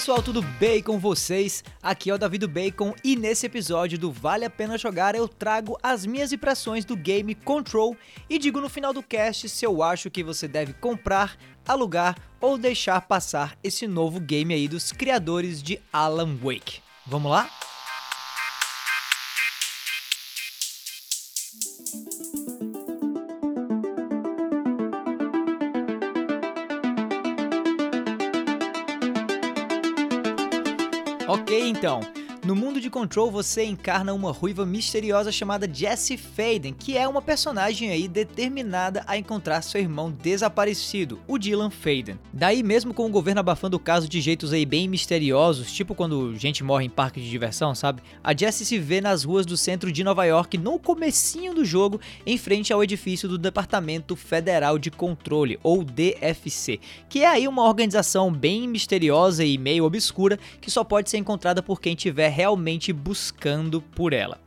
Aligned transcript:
Pessoal, 0.00 0.22
tudo 0.22 0.40
bem 0.40 0.82
com 0.82 0.98
vocês? 0.98 1.62
Aqui 1.82 2.08
é 2.08 2.14
o 2.14 2.16
Davi 2.16 2.38
do 2.38 2.48
Bacon 2.48 2.94
e 3.04 3.14
nesse 3.14 3.44
episódio 3.44 3.98
do 3.98 4.10
Vale 4.10 4.46
a 4.46 4.50
Pena 4.50 4.78
Jogar 4.78 5.14
eu 5.14 5.28
trago 5.28 5.78
as 5.82 6.06
minhas 6.06 6.32
impressões 6.32 6.86
do 6.86 6.96
game 6.96 7.34
Control 7.34 7.94
e 8.26 8.38
digo 8.38 8.62
no 8.62 8.70
final 8.70 8.94
do 8.94 9.02
cast 9.02 9.46
se 9.50 9.66
eu 9.66 9.82
acho 9.82 10.10
que 10.10 10.24
você 10.24 10.48
deve 10.48 10.72
comprar, 10.72 11.36
alugar 11.68 12.16
ou 12.40 12.56
deixar 12.56 12.98
passar 13.02 13.58
esse 13.62 13.86
novo 13.86 14.18
game 14.18 14.54
aí 14.54 14.66
dos 14.66 14.90
criadores 14.90 15.62
de 15.62 15.78
Alan 15.92 16.34
Wake. 16.34 16.80
Vamos 17.06 17.30
lá? 17.30 17.50
Ok, 31.50 31.68
então. 31.68 32.19
No 32.42 32.56
mundo 32.56 32.80
de 32.80 32.88
Control, 32.88 33.30
você 33.30 33.64
encarna 33.64 34.14
uma 34.14 34.32
ruiva 34.32 34.64
misteriosa 34.64 35.30
chamada 35.30 35.68
Jessie 35.70 36.16
Faden, 36.16 36.72
que 36.72 36.96
é 36.96 37.06
uma 37.06 37.20
personagem 37.20 37.90
aí 37.90 38.08
determinada 38.08 39.04
a 39.06 39.18
encontrar 39.18 39.60
seu 39.60 39.78
irmão 39.78 40.10
desaparecido, 40.10 41.20
o 41.28 41.36
Dylan 41.36 41.68
Faden. 41.68 42.18
Daí, 42.32 42.62
mesmo 42.62 42.94
com 42.94 43.04
o 43.04 43.10
governo 43.10 43.40
abafando 43.40 43.76
o 43.76 43.80
caso 43.80 44.08
de 44.08 44.22
jeitos 44.22 44.54
aí 44.54 44.64
bem 44.64 44.88
misteriosos, 44.88 45.70
tipo 45.70 45.94
quando 45.94 46.34
gente 46.34 46.64
morre 46.64 46.86
em 46.86 46.90
parque 46.90 47.20
de 47.20 47.28
diversão, 47.28 47.74
sabe? 47.74 48.00
A 48.24 48.34
Jessie 48.34 48.64
se 48.64 48.78
vê 48.78 49.02
nas 49.02 49.22
ruas 49.22 49.44
do 49.44 49.58
centro 49.58 49.92
de 49.92 50.02
Nova 50.02 50.24
York 50.24 50.56
no 50.56 50.78
comecinho 50.78 51.52
do 51.52 51.62
jogo, 51.62 52.00
em 52.24 52.38
frente 52.38 52.72
ao 52.72 52.82
edifício 52.82 53.28
do 53.28 53.36
Departamento 53.36 54.16
Federal 54.16 54.78
de 54.78 54.90
Controle, 54.90 55.60
ou 55.62 55.84
DFC, 55.84 56.80
que 57.06 57.22
é 57.22 57.26
aí 57.26 57.46
uma 57.46 57.68
organização 57.68 58.32
bem 58.32 58.66
misteriosa 58.66 59.44
e 59.44 59.58
meio 59.58 59.84
obscura 59.84 60.38
que 60.58 60.70
só 60.70 60.82
pode 60.82 61.10
ser 61.10 61.18
encontrada 61.18 61.62
por 61.62 61.82
quem 61.82 61.94
tiver 61.94 62.29
realmente 62.30 62.92
buscando 62.92 63.82
por 63.82 64.12
ela. 64.12 64.40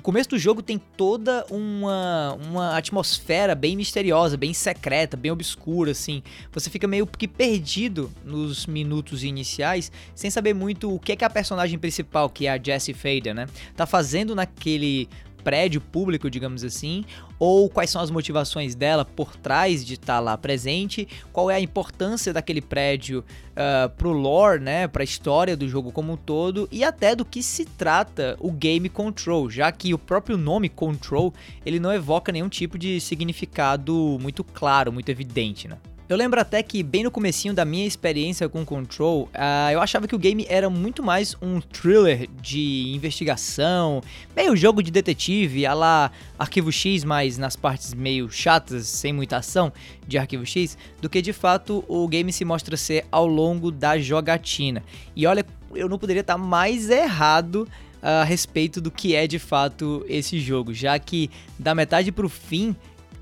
O 0.00 0.02
começo 0.02 0.30
do 0.30 0.38
jogo 0.38 0.62
tem 0.62 0.78
toda 0.78 1.44
uma, 1.50 2.32
uma 2.48 2.74
atmosfera 2.74 3.54
bem 3.54 3.76
misteriosa, 3.76 4.34
bem 4.34 4.54
secreta, 4.54 5.14
bem 5.14 5.30
obscura, 5.30 5.90
assim. 5.90 6.22
Você 6.52 6.70
fica 6.70 6.88
meio 6.88 7.06
que 7.06 7.28
perdido 7.28 8.10
nos 8.24 8.64
minutos 8.64 9.22
iniciais, 9.22 9.92
sem 10.14 10.30
saber 10.30 10.54
muito 10.54 10.94
o 10.94 10.98
que 10.98 11.12
é 11.12 11.16
que 11.16 11.24
a 11.24 11.28
personagem 11.28 11.78
principal, 11.78 12.30
que 12.30 12.46
é 12.46 12.52
a 12.52 12.58
Jessie 12.58 12.94
Fader, 12.94 13.34
né, 13.34 13.46
tá 13.76 13.84
fazendo 13.84 14.34
naquele 14.34 15.06
prédio 15.42 15.80
público, 15.80 16.30
digamos 16.30 16.62
assim, 16.64 17.04
ou 17.38 17.68
quais 17.68 17.90
são 17.90 18.00
as 18.00 18.10
motivações 18.10 18.74
dela 18.74 19.04
por 19.04 19.36
trás 19.36 19.84
de 19.84 19.94
estar 19.94 20.14
tá 20.14 20.20
lá 20.20 20.36
presente, 20.36 21.08
qual 21.32 21.50
é 21.50 21.56
a 21.56 21.60
importância 21.60 22.32
daquele 22.32 22.60
prédio 22.60 23.24
uh, 23.50 23.88
pro 23.96 24.12
lore, 24.12 24.60
né, 24.60 24.86
pra 24.88 25.04
história 25.04 25.56
do 25.56 25.68
jogo 25.68 25.90
como 25.92 26.12
um 26.12 26.16
todo 26.16 26.68
e 26.70 26.84
até 26.84 27.14
do 27.14 27.24
que 27.24 27.42
se 27.42 27.64
trata 27.64 28.36
o 28.40 28.50
game 28.50 28.88
Control, 28.88 29.50
já 29.50 29.70
que 29.72 29.94
o 29.94 29.98
próprio 29.98 30.36
nome 30.36 30.68
Control 30.68 31.32
ele 31.64 31.80
não 31.80 31.92
evoca 31.92 32.32
nenhum 32.32 32.48
tipo 32.48 32.78
de 32.78 33.00
significado 33.00 34.18
muito 34.20 34.44
claro, 34.44 34.92
muito 34.92 35.08
evidente, 35.08 35.68
né? 35.68 35.78
Eu 36.10 36.16
lembro 36.16 36.40
até 36.40 36.60
que 36.60 36.82
bem 36.82 37.04
no 37.04 37.10
comecinho 37.12 37.54
da 37.54 37.64
minha 37.64 37.86
experiência 37.86 38.48
com 38.48 38.64
Control, 38.64 39.28
uh, 39.32 39.70
eu 39.72 39.80
achava 39.80 40.08
que 40.08 40.14
o 40.16 40.18
game 40.18 40.44
era 40.48 40.68
muito 40.68 41.04
mais 41.04 41.36
um 41.40 41.60
thriller 41.60 42.28
de 42.42 42.92
investigação, 42.92 44.02
meio 44.34 44.56
jogo 44.56 44.82
de 44.82 44.90
detetive, 44.90 45.64
a 45.64 45.72
lá 45.72 46.10
Arquivo 46.36 46.72
X, 46.72 47.04
mas 47.04 47.38
nas 47.38 47.54
partes 47.54 47.94
meio 47.94 48.28
chatas, 48.28 48.88
sem 48.88 49.12
muita 49.12 49.36
ação 49.36 49.72
de 50.04 50.18
Arquivo 50.18 50.44
X, 50.44 50.76
do 51.00 51.08
que 51.08 51.22
de 51.22 51.32
fato 51.32 51.84
o 51.86 52.08
game 52.08 52.32
se 52.32 52.44
mostra 52.44 52.76
ser 52.76 53.06
ao 53.12 53.28
longo 53.28 53.70
da 53.70 53.96
jogatina. 53.96 54.82
E 55.14 55.28
olha, 55.28 55.46
eu 55.72 55.88
não 55.88 55.96
poderia 55.96 56.22
estar 56.22 56.36
mais 56.36 56.90
errado 56.90 57.68
a 58.02 58.24
respeito 58.24 58.80
do 58.80 58.90
que 58.90 59.14
é 59.14 59.26
de 59.26 59.38
fato 59.38 60.04
esse 60.08 60.40
jogo, 60.40 60.72
já 60.72 60.98
que 60.98 61.30
da 61.58 61.74
metade 61.74 62.10
pro 62.10 62.28
fim 62.28 62.74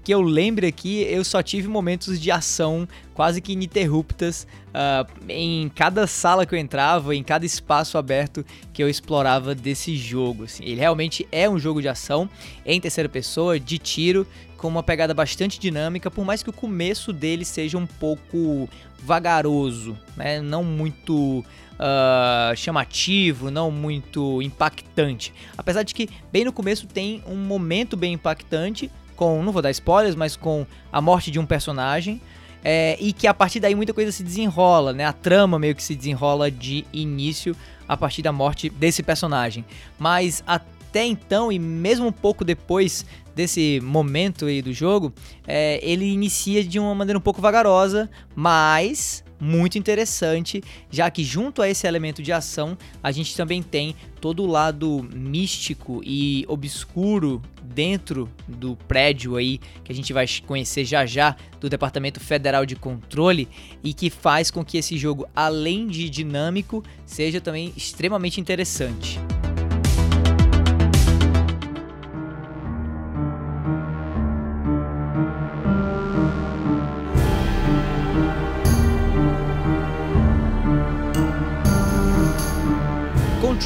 que 0.08 0.14
eu 0.14 0.22
lembre 0.22 0.66
aqui, 0.66 1.02
eu 1.02 1.22
só 1.22 1.42
tive 1.42 1.68
momentos 1.68 2.18
de 2.18 2.30
ação 2.30 2.88
quase 3.12 3.42
que 3.42 3.52
ininterruptas 3.52 4.46
uh, 4.68 5.06
em 5.28 5.68
cada 5.68 6.06
sala 6.06 6.46
que 6.46 6.54
eu 6.54 6.58
entrava, 6.58 7.14
em 7.14 7.22
cada 7.22 7.44
espaço 7.44 7.98
aberto 7.98 8.42
que 8.72 8.82
eu 8.82 8.88
explorava 8.88 9.54
desse 9.54 9.94
jogo. 9.98 10.44
Assim. 10.44 10.64
Ele 10.64 10.80
realmente 10.80 11.28
é 11.30 11.46
um 11.46 11.58
jogo 11.58 11.82
de 11.82 11.88
ação 11.88 12.26
em 12.64 12.80
terceira 12.80 13.06
pessoa, 13.06 13.60
de 13.60 13.76
tiro, 13.76 14.26
com 14.56 14.66
uma 14.66 14.82
pegada 14.82 15.12
bastante 15.12 15.60
dinâmica, 15.60 16.10
por 16.10 16.24
mais 16.24 16.42
que 16.42 16.48
o 16.48 16.54
começo 16.54 17.12
dele 17.12 17.44
seja 17.44 17.76
um 17.76 17.86
pouco 17.86 18.66
vagaroso, 19.02 19.94
né? 20.16 20.40
não 20.40 20.64
muito 20.64 21.40
uh, 21.40 22.56
chamativo, 22.56 23.50
não 23.50 23.70
muito 23.70 24.40
impactante. 24.40 25.34
Apesar 25.54 25.82
de 25.82 25.92
que 25.92 26.08
bem 26.32 26.46
no 26.46 26.52
começo 26.52 26.86
tem 26.86 27.22
um 27.26 27.36
momento 27.36 27.94
bem 27.94 28.14
impactante, 28.14 28.90
com, 29.18 29.42
não 29.42 29.52
vou 29.52 29.60
dar 29.60 29.70
spoilers, 29.72 30.14
mas 30.14 30.36
com 30.36 30.64
a 30.92 31.00
morte 31.02 31.30
de 31.30 31.38
um 31.38 31.44
personagem. 31.44 32.22
É, 32.64 32.96
e 33.00 33.12
que 33.12 33.26
a 33.26 33.34
partir 33.34 33.60
daí 33.60 33.74
muita 33.74 33.92
coisa 33.92 34.10
se 34.10 34.22
desenrola, 34.22 34.92
né? 34.92 35.04
A 35.04 35.12
trama 35.12 35.58
meio 35.58 35.74
que 35.74 35.82
se 35.82 35.94
desenrola 35.94 36.50
de 36.50 36.84
início 36.92 37.54
a 37.86 37.96
partir 37.96 38.22
da 38.22 38.32
morte 38.32 38.68
desse 38.68 39.02
personagem. 39.02 39.64
Mas 39.98 40.42
até 40.46 41.04
então, 41.04 41.52
e 41.52 41.58
mesmo 41.58 42.06
um 42.06 42.12
pouco 42.12 42.44
depois 42.44 43.04
desse 43.34 43.80
momento 43.82 44.46
aí 44.46 44.60
do 44.60 44.72
jogo, 44.72 45.12
é, 45.46 45.78
ele 45.82 46.04
inicia 46.06 46.64
de 46.64 46.78
uma 46.78 46.94
maneira 46.94 47.18
um 47.18 47.22
pouco 47.22 47.40
vagarosa, 47.40 48.10
mas 48.34 49.22
muito 49.40 49.78
interessante, 49.78 50.62
já 50.90 51.10
que 51.10 51.22
junto 51.22 51.62
a 51.62 51.68
esse 51.68 51.86
elemento 51.86 52.22
de 52.22 52.32
ação, 52.32 52.76
a 53.02 53.12
gente 53.12 53.36
também 53.36 53.62
tem 53.62 53.94
todo 54.20 54.42
o 54.42 54.46
lado 54.46 55.08
místico 55.14 56.00
e 56.04 56.44
obscuro 56.48 57.40
dentro 57.62 58.28
do 58.46 58.76
prédio 58.88 59.36
aí 59.36 59.58
que 59.84 59.92
a 59.92 59.94
gente 59.94 60.12
vai 60.12 60.26
conhecer 60.46 60.84
já 60.84 61.06
já 61.06 61.36
do 61.60 61.68
Departamento 61.68 62.18
Federal 62.18 62.66
de 62.66 62.74
Controle 62.74 63.48
e 63.82 63.94
que 63.94 64.10
faz 64.10 64.50
com 64.50 64.64
que 64.64 64.78
esse 64.78 64.96
jogo, 64.98 65.28
além 65.34 65.86
de 65.86 66.10
dinâmico, 66.10 66.82
seja 67.06 67.40
também 67.40 67.72
extremamente 67.76 68.40
interessante. 68.40 69.20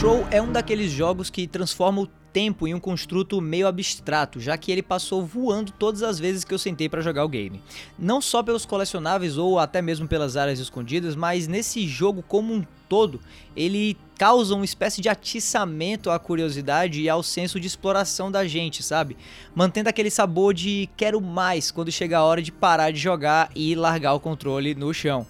Control 0.03 0.27
é 0.33 0.43
um 0.43 0.51
daqueles 0.51 0.91
jogos 0.91 1.31
que 1.31 1.47
transforma 1.47 2.03
o 2.03 2.09
tempo 2.33 2.67
em 2.67 2.75
um 2.75 2.81
construto 2.81 3.41
meio 3.41 3.69
abstrato, 3.69 4.41
já 4.41 4.59
que 4.59 4.73
ele 4.73 4.83
passou 4.83 5.25
voando 5.25 5.71
todas 5.71 6.03
as 6.03 6.19
vezes 6.19 6.43
que 6.43 6.53
eu 6.53 6.59
sentei 6.59 6.89
para 6.89 7.01
jogar 7.01 7.25
o 7.25 7.29
game. 7.29 7.63
Não 7.97 8.21
só 8.21 8.43
pelos 8.43 8.67
colecionáveis 8.67 9.39
ou 9.39 9.61
até 9.61 9.81
mesmo 9.81 10.09
pelas 10.09 10.37
áreas 10.37 10.59
escondidas, 10.59 11.15
mas 11.15 11.47
nesse 11.47 11.87
jogo 11.87 12.21
como 12.21 12.53
um 12.53 12.65
todo, 12.89 13.21
ele 13.55 13.97
causa 14.19 14.57
uma 14.57 14.65
espécie 14.65 15.01
de 15.01 15.09
atiçamento 15.09 16.11
à 16.11 16.19
curiosidade 16.19 17.01
e 17.01 17.09
ao 17.09 17.23
senso 17.23 17.61
de 17.61 17.69
exploração 17.69 18.29
da 18.29 18.45
gente, 18.45 18.83
sabe? 18.83 19.17
Mantendo 19.55 19.89
aquele 19.89 20.11
sabor 20.11 20.53
de 20.53 20.91
quero 20.97 21.21
mais 21.21 21.71
quando 21.71 21.93
chega 21.93 22.19
a 22.19 22.25
hora 22.25 22.43
de 22.43 22.51
parar 22.51 22.91
de 22.91 22.99
jogar 22.99 23.53
e 23.55 23.77
largar 23.77 24.15
o 24.15 24.21
controle 24.21 24.75
no 24.75 24.93
chão 24.93 25.29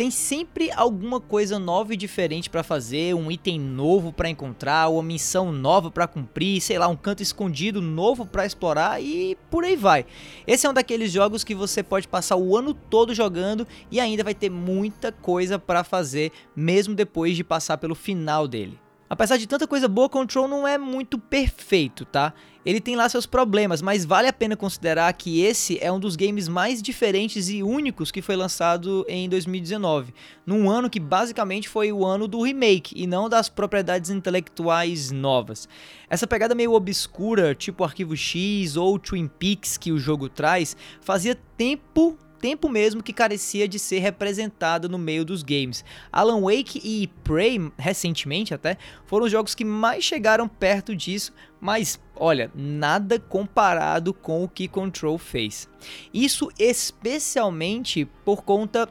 tem 0.00 0.10
sempre 0.10 0.70
alguma 0.72 1.20
coisa 1.20 1.58
nova 1.58 1.92
e 1.92 1.96
diferente 1.96 2.48
para 2.48 2.62
fazer, 2.62 3.14
um 3.14 3.30
item 3.30 3.60
novo 3.60 4.10
para 4.10 4.30
encontrar, 4.30 4.88
uma 4.88 5.02
missão 5.02 5.52
nova 5.52 5.90
para 5.90 6.06
cumprir, 6.06 6.58
sei 6.62 6.78
lá, 6.78 6.88
um 6.88 6.96
canto 6.96 7.22
escondido 7.22 7.82
novo 7.82 8.24
para 8.24 8.46
explorar 8.46 8.98
e 8.98 9.36
por 9.50 9.62
aí 9.62 9.76
vai. 9.76 10.06
Esse 10.46 10.66
é 10.66 10.70
um 10.70 10.72
daqueles 10.72 11.12
jogos 11.12 11.44
que 11.44 11.54
você 11.54 11.82
pode 11.82 12.08
passar 12.08 12.36
o 12.36 12.56
ano 12.56 12.72
todo 12.72 13.14
jogando 13.14 13.68
e 13.90 14.00
ainda 14.00 14.24
vai 14.24 14.32
ter 14.34 14.48
muita 14.48 15.12
coisa 15.12 15.58
para 15.58 15.84
fazer 15.84 16.32
mesmo 16.56 16.94
depois 16.94 17.36
de 17.36 17.44
passar 17.44 17.76
pelo 17.76 17.94
final 17.94 18.48
dele. 18.48 18.78
Apesar 19.10 19.38
de 19.38 19.48
tanta 19.48 19.66
coisa 19.66 19.88
boa, 19.88 20.08
Control 20.08 20.46
não 20.46 20.68
é 20.68 20.78
muito 20.78 21.18
perfeito, 21.18 22.04
tá? 22.04 22.32
Ele 22.64 22.80
tem 22.80 22.94
lá 22.94 23.08
seus 23.08 23.26
problemas, 23.26 23.82
mas 23.82 24.04
vale 24.04 24.28
a 24.28 24.32
pena 24.32 24.56
considerar 24.56 25.12
que 25.14 25.40
esse 25.40 25.82
é 25.82 25.90
um 25.90 25.98
dos 25.98 26.14
games 26.14 26.46
mais 26.46 26.80
diferentes 26.80 27.48
e 27.48 27.60
únicos 27.60 28.12
que 28.12 28.22
foi 28.22 28.36
lançado 28.36 29.04
em 29.08 29.28
2019, 29.28 30.14
num 30.46 30.70
ano 30.70 30.88
que 30.88 31.00
basicamente 31.00 31.68
foi 31.68 31.90
o 31.90 32.06
ano 32.06 32.28
do 32.28 32.40
remake 32.40 32.94
e 32.94 33.04
não 33.04 33.28
das 33.28 33.48
propriedades 33.48 34.10
intelectuais 34.10 35.10
novas. 35.10 35.68
Essa 36.08 36.28
pegada 36.28 36.54
meio 36.54 36.72
obscura, 36.72 37.52
tipo 37.52 37.82
Arquivo 37.82 38.16
X 38.16 38.76
ou 38.76 38.96
Twin 38.96 39.26
Peaks 39.26 39.76
que 39.76 39.90
o 39.90 39.98
jogo 39.98 40.28
traz, 40.28 40.76
fazia 41.00 41.34
tempo 41.56 42.16
tempo 42.40 42.68
mesmo 42.68 43.02
que 43.02 43.12
carecia 43.12 43.68
de 43.68 43.78
ser 43.78 43.98
representada 43.98 44.88
no 44.88 44.98
meio 44.98 45.24
dos 45.24 45.42
games. 45.42 45.84
Alan 46.10 46.40
Wake 46.40 46.80
e 46.82 47.06
Prey, 47.22 47.70
recentemente 47.78 48.54
até, 48.54 48.78
foram 49.06 49.26
os 49.26 49.32
jogos 49.32 49.54
que 49.54 49.64
mais 49.64 50.02
chegaram 50.02 50.48
perto 50.48 50.96
disso, 50.96 51.32
mas 51.60 52.00
olha, 52.16 52.50
nada 52.54 53.18
comparado 53.18 54.14
com 54.14 54.42
o 54.42 54.48
que 54.48 54.66
Control 54.66 55.18
fez. 55.18 55.68
Isso 56.12 56.48
especialmente 56.58 58.06
por 58.24 58.42
conta 58.42 58.88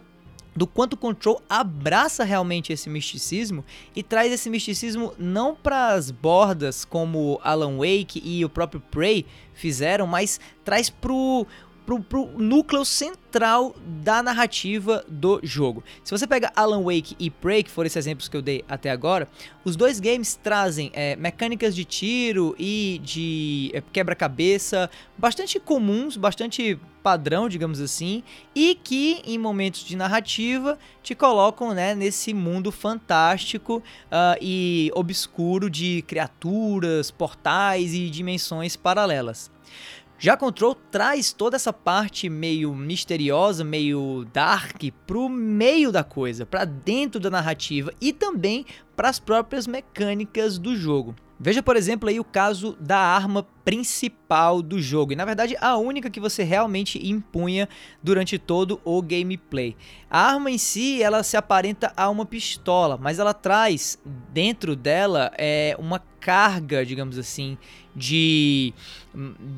do 0.56 0.68
quanto 0.68 0.98
Control 0.98 1.42
abraça 1.50 2.24
realmente 2.24 2.74
esse 2.74 2.90
misticismo 2.90 3.64
e 3.96 4.04
traz 4.04 4.32
esse 4.32 4.50
misticismo 4.50 5.14
não 5.18 5.56
para 5.56 5.94
as 5.94 6.12
bordas 6.12 6.84
como 6.84 7.40
Alan 7.44 7.78
Wake 7.78 8.22
e 8.24 8.44
o 8.44 8.50
próprio 8.50 8.82
Prey 8.82 9.26
fizeram, 9.54 10.06
mas 10.06 10.40
traz 10.66 10.90
pro 10.90 11.48
pro, 11.86 12.00
pro 12.00 12.26
núcleo 12.38 12.84
central 12.86 13.76
da 13.86 14.22
narrativa 14.24 15.04
do 15.08 15.40
jogo. 15.44 15.84
Se 16.04 16.12
você 16.12 16.26
pega 16.26 16.52
Alan 16.56 16.84
Wake 16.84 17.16
e 17.20 17.30
Prey, 17.30 17.64
que 17.64 17.72
foram 17.72 17.88
esses 17.88 17.98
exemplos 17.98 18.28
que 18.28 18.38
eu 18.38 18.42
dei 18.42 18.64
até 18.68 18.90
agora, 18.90 19.28
os 19.64 19.76
dois 19.76 20.00
games 20.00 20.36
trazem 20.36 20.92
é, 20.94 21.16
mecânicas 21.16 21.76
de 21.76 21.86
tiro 21.86 22.56
e 22.58 23.00
de 23.04 23.72
é, 23.74 23.82
quebra-cabeça 23.94 24.90
bastante 25.18 25.60
comuns, 25.60 26.18
bastante 26.18 26.80
padrão, 27.04 27.48
digamos 27.50 27.80
assim, 27.80 28.24
e 28.54 28.76
que 28.76 29.22
em 29.26 29.38
momentos 29.38 29.84
de 29.84 29.96
narrativa 29.96 30.78
te 31.02 31.16
colocam 31.16 31.74
né, 31.74 31.96
nesse 31.96 32.34
mundo 32.34 32.72
fantástico 32.72 33.78
uh, 33.78 34.38
e 34.42 34.92
obscuro 34.94 35.70
de 35.70 36.04
criaturas, 36.04 37.10
portais 37.10 37.94
e 37.94 38.10
dimensões 38.10 38.76
paralelas. 38.76 39.50
Já 40.22 40.36
Control 40.36 40.76
traz 40.76 41.32
toda 41.32 41.56
essa 41.56 41.72
parte 41.72 42.30
meio 42.30 42.76
misteriosa, 42.76 43.64
meio 43.64 44.28
dark 44.34 44.84
pro 45.08 45.30
meio 45.30 45.94
da 45.94 46.04
coisa, 46.04 46.46
para 46.46 46.66
dentro 46.66 47.22
da 47.22 47.30
narrativa 47.30 47.94
e 48.02 48.12
também 48.12 48.66
para 48.98 49.08
as 49.08 49.18
próprias 49.18 49.66
mecânicas 49.66 50.58
do 50.58 50.76
jogo. 50.76 51.16
Veja, 51.40 51.64
por 51.64 51.78
exemplo, 51.78 52.10
aí 52.10 52.20
o 52.20 52.26
caso 52.26 52.76
da 52.82 52.98
arma 52.98 53.48
principal 53.64 54.62
do 54.62 54.82
jogo, 54.82 55.14
e 55.14 55.16
na 55.16 55.24
verdade 55.24 55.56
a 55.62 55.78
única 55.78 56.10
que 56.10 56.20
você 56.20 56.44
realmente 56.44 57.00
impunha 57.08 57.70
durante 58.04 58.38
todo 58.38 58.82
o 58.84 59.02
gameplay. 59.02 59.74
A 60.10 60.34
arma 60.34 60.52
em 60.52 60.58
si, 60.58 61.02
ela 61.02 61.24
se 61.24 61.38
aparenta 61.38 61.94
a 61.96 62.10
uma 62.10 62.26
pistola, 62.26 62.98
mas 62.98 63.20
ela 63.20 63.34
traz 63.34 63.98
dentro 64.34 64.76
dela 64.76 65.32
é, 65.38 65.78
uma 65.80 66.00
carga, 66.20 66.86
digamos 66.86 67.18
assim, 67.18 67.58
de 67.96 68.74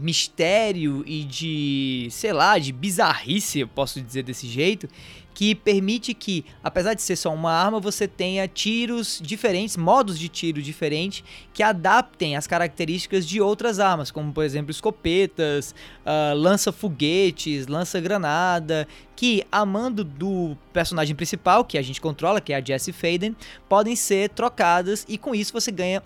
mistério 0.01 1.03
e 1.05 1.23
de, 1.23 2.07
sei 2.09 2.33
lá, 2.33 2.57
de 2.57 2.71
bizarrice, 2.71 3.59
eu 3.59 3.67
posso 3.67 4.01
dizer 4.01 4.23
desse 4.23 4.47
jeito, 4.47 4.87
que 5.33 5.55
permite 5.55 6.13
que, 6.13 6.45
apesar 6.63 6.93
de 6.93 7.01
ser 7.01 7.15
só 7.15 7.33
uma 7.33 7.51
arma, 7.51 7.79
você 7.79 8.07
tenha 8.07 8.47
tiros 8.47 9.19
diferentes, 9.23 9.77
modos 9.77 10.19
de 10.19 10.27
tiro 10.27 10.61
diferentes 10.61 11.23
que 11.53 11.63
adaptem 11.63 12.35
as 12.35 12.47
características 12.47 13.25
de 13.25 13.41
outras 13.41 13.79
armas, 13.79 14.11
como 14.11 14.31
por 14.33 14.43
exemplo 14.43 14.71
escopetas, 14.71 15.73
uh, 16.05 16.35
lança-foguetes, 16.35 17.67
lança-granada, 17.67 18.87
que 19.15 19.43
a 19.51 19.65
mando 19.65 20.03
do 20.03 20.57
personagem 20.73 21.15
principal, 21.15 21.63
que 21.63 21.77
a 21.77 21.81
gente 21.81 22.01
controla, 22.01 22.41
que 22.41 22.53
é 22.53 22.57
a 22.57 22.63
Jessie 22.63 22.93
Faden, 22.93 23.35
podem 23.69 23.95
ser 23.95 24.29
trocadas 24.29 25.05
e 25.07 25.17
com 25.17 25.33
isso 25.33 25.53
você 25.53 25.71
ganha 25.71 26.03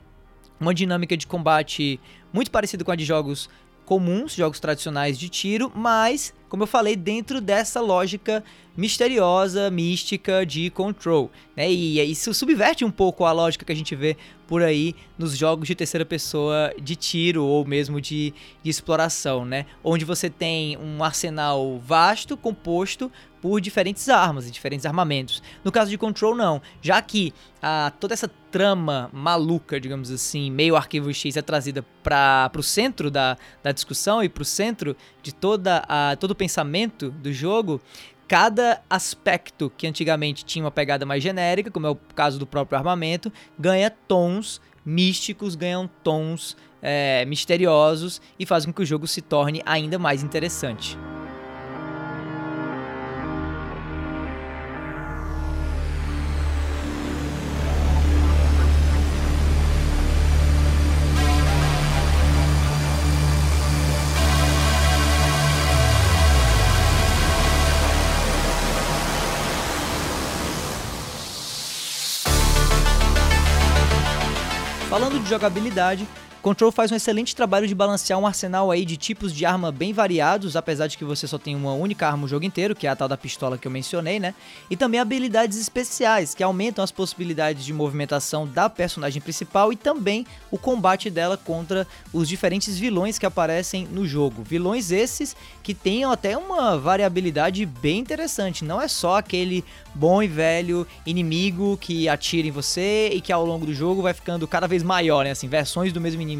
uma 0.59 0.73
dinâmica 0.73 1.15
de 1.15 1.27
combate 1.27 1.99
muito 2.31 2.51
parecida 2.51 2.83
com 2.83 2.91
a 2.91 2.95
de 2.95 3.05
jogos 3.05 3.49
comuns, 3.85 4.33
jogos 4.33 4.59
tradicionais 4.59 5.17
de 5.17 5.29
tiro, 5.29 5.71
mas, 5.75 6.33
como 6.55 6.63
eu 6.63 6.67
falei, 6.67 6.95
dentro 6.95 7.41
dessa 7.41 7.81
lógica 7.81 8.41
misteriosa, 8.77 9.69
mística 9.69 10.45
de 10.45 10.69
Control, 10.69 11.29
né? 11.53 11.69
E 11.69 11.99
isso 12.09 12.33
subverte 12.33 12.85
um 12.85 12.91
pouco 12.91 13.25
a 13.25 13.31
lógica 13.33 13.65
que 13.65 13.71
a 13.73 13.75
gente 13.75 13.93
vê 13.93 14.15
por 14.47 14.63
aí 14.63 14.95
nos 15.17 15.35
jogos 15.35 15.67
de 15.67 15.75
terceira 15.75 16.05
pessoa 16.05 16.73
de 16.81 16.95
tiro 16.95 17.43
ou 17.43 17.65
mesmo 17.65 17.99
de, 17.99 18.33
de 18.63 18.69
exploração, 18.69 19.43
né? 19.43 19.65
Onde 19.83 20.05
você 20.05 20.29
tem 20.29 20.77
um 20.77 21.03
arsenal 21.03 21.77
vasto 21.77 22.37
composto 22.37 23.11
por 23.41 23.61
diferentes 23.61 24.09
armas 24.09 24.47
e 24.47 24.51
diferentes 24.51 24.85
armamentos. 24.85 25.43
No 25.63 25.71
caso 25.71 25.89
de 25.91 25.97
Control, 25.97 26.35
não. 26.35 26.61
Já 26.81 27.01
que 27.01 27.33
a, 27.61 27.91
toda 27.99 28.13
essa 28.13 28.27
trama 28.49 29.09
maluca, 29.13 29.79
digamos 29.79 30.09
assim, 30.09 30.49
meio 30.49 30.75
arquivo 30.75 31.13
X 31.13 31.37
é 31.37 31.41
trazida 31.41 31.85
para 32.01 32.51
o 32.57 32.63
centro 32.63 33.11
da, 33.11 33.37
da 33.61 33.71
discussão 33.71 34.23
e 34.23 34.29
para 34.29 34.41
o 34.41 34.45
centro 34.45 34.95
de 35.25 35.33
toda 35.33 35.83
a, 35.89 36.15
todo 36.15 36.31
o 36.31 36.35
pensamento 36.35 37.09
do 37.09 37.33
jogo, 37.33 37.81
cada 38.27 38.79
aspecto 38.87 39.71
que 39.75 39.87
antigamente 39.87 40.45
tinha 40.45 40.63
uma 40.63 40.69
pegada 40.69 41.03
mais 41.03 41.23
genérica, 41.23 41.71
como 41.71 41.87
é 41.87 41.89
o 41.89 41.95
caso 41.95 42.37
do 42.37 42.45
próprio 42.45 42.77
armamento, 42.77 43.33
ganha 43.57 43.89
tons 43.89 44.61
místicos, 44.85 45.55
ganham 45.55 45.89
tons 46.03 46.55
é, 46.79 47.25
misteriosos 47.25 48.21
e 48.37 48.45
faz 48.45 48.67
com 48.67 48.71
que 48.71 48.83
o 48.83 48.85
jogo 48.85 49.07
se 49.07 49.19
torne 49.19 49.63
ainda 49.65 49.97
mais 49.97 50.21
interessante. 50.21 50.95
Falando 74.95 75.19
de 75.19 75.29
jogabilidade, 75.29 76.07
Control 76.45 76.71
faz 76.71 76.91
um 76.91 76.95
excelente 76.95 77.35
trabalho 77.35 77.67
de 77.67 77.73
balancear 77.73 78.19
um 78.19 78.27
arsenal 78.27 78.69
aí 78.69 78.85
de 78.85 78.95
tipos 78.97 79.33
de 79.33 79.47
arma 79.47 79.71
bem 79.71 79.91
variados, 79.91 80.55
apesar 80.55 80.85
de 80.85 80.95
que 80.95 81.03
você 81.03 81.25
só 81.25 81.39
tem 81.39 81.55
uma 81.55 81.73
única 81.73 82.07
arma 82.07 82.25
o 82.25 82.27
jogo 82.27 82.45
inteiro, 82.45 82.75
que 82.75 82.85
é 82.85 82.89
a 82.91 82.95
tal 82.95 83.07
da 83.07 83.17
pistola 83.17 83.57
que 83.57 83.67
eu 83.67 83.71
mencionei, 83.71 84.19
né? 84.19 84.35
E 84.69 84.77
também 84.77 84.99
habilidades 84.99 85.57
especiais, 85.57 86.35
que 86.35 86.43
aumentam 86.43 86.83
as 86.83 86.91
possibilidades 86.91 87.65
de 87.65 87.73
movimentação 87.73 88.45
da 88.45 88.69
personagem 88.69 89.23
principal 89.23 89.73
e 89.73 89.75
também 89.75 90.23
o 90.51 90.57
combate 90.59 91.09
dela 91.09 91.35
contra 91.35 91.87
os 92.13 92.29
diferentes 92.29 92.77
vilões 92.77 93.17
que 93.17 93.25
aparecem 93.25 93.87
no 93.87 94.07
jogo. 94.07 94.43
Vilões 94.43 94.91
esses 94.91 95.35
que 95.63 95.73
tenham 95.73 96.11
até 96.11 96.37
uma 96.37 96.77
variabilidade 96.77 97.65
bem 97.65 97.97
interessante, 97.97 98.63
não 98.63 98.79
é 98.79 98.87
só 98.87 99.17
aquele 99.17 99.65
bom 99.95 100.21
e 100.21 100.27
velho 100.27 100.85
inimigo 101.07 101.75
que 101.81 102.07
atira 102.07 102.47
em 102.47 102.51
você 102.51 103.09
e 103.11 103.19
que 103.19 103.33
ao 103.33 103.43
longo 103.43 103.65
do 103.65 103.73
jogo 103.73 104.03
vai 104.03 104.13
ficando 104.13 104.47
cada 104.47 104.67
vez 104.67 104.83
maior, 104.83 105.23
né? 105.23 105.31
Assim, 105.31 105.47
versões 105.47 105.91
do 105.91 105.99
mesmo 105.99 106.21
inimigo 106.21 106.34